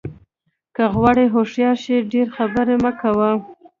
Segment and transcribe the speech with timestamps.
[0.75, 3.31] که غواړې هوښیار شې ډېرې خبرې مه کوه.